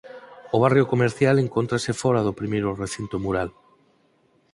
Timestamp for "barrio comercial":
0.63-1.35